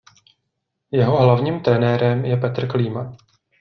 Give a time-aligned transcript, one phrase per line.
[0.91, 3.15] Jeho hlavní trenérem je Petr Klíma.